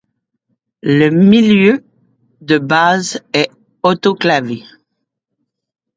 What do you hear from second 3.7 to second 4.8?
autoclavé.